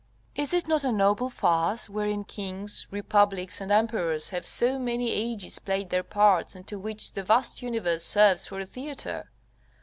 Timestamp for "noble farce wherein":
0.91-2.23